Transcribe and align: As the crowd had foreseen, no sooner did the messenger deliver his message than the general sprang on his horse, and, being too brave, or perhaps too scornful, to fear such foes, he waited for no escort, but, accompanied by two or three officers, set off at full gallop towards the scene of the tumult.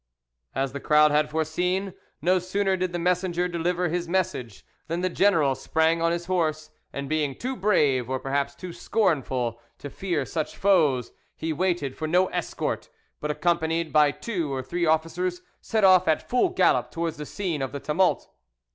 As 0.55 0.71
the 0.73 0.79
crowd 0.79 1.11
had 1.11 1.29
foreseen, 1.29 1.93
no 2.23 2.39
sooner 2.39 2.75
did 2.75 2.91
the 2.91 2.97
messenger 2.97 3.47
deliver 3.47 3.87
his 3.87 4.07
message 4.09 4.65
than 4.87 5.01
the 5.01 5.11
general 5.11 5.53
sprang 5.53 6.01
on 6.01 6.11
his 6.11 6.25
horse, 6.25 6.71
and, 6.91 7.07
being 7.07 7.35
too 7.35 7.55
brave, 7.55 8.09
or 8.09 8.17
perhaps 8.19 8.55
too 8.55 8.73
scornful, 8.73 9.59
to 9.77 9.91
fear 9.91 10.25
such 10.25 10.57
foes, 10.57 11.11
he 11.35 11.53
waited 11.53 11.95
for 11.95 12.07
no 12.07 12.25
escort, 12.29 12.89
but, 13.19 13.29
accompanied 13.29 13.93
by 13.93 14.09
two 14.09 14.51
or 14.51 14.63
three 14.63 14.87
officers, 14.87 15.43
set 15.61 15.83
off 15.83 16.07
at 16.07 16.27
full 16.27 16.49
gallop 16.49 16.89
towards 16.89 17.17
the 17.17 17.25
scene 17.27 17.61
of 17.61 17.71
the 17.71 17.79
tumult. 17.79 18.27